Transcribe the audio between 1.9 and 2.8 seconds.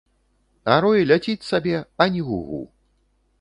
ані гу-гу.